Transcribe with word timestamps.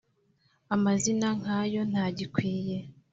amazina 0.75 1.27
nka 1.39 1.59
yo 1.73 1.81
ntagikwiye, 1.91 2.77